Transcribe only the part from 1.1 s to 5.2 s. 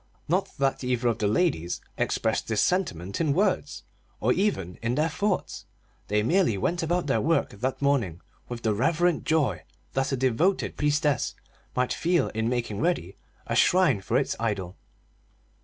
the ladies expressed this sentiment in words, or even in their